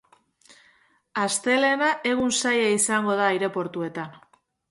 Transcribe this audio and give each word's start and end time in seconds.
Astelehena 1.23 1.91
egun 2.13 2.33
zaila 2.45 2.73
izango 2.79 3.17
da 3.21 3.29
aireportuetan. 3.35 4.19